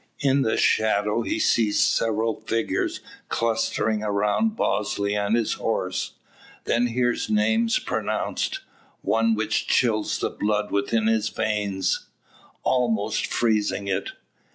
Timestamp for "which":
9.35-9.67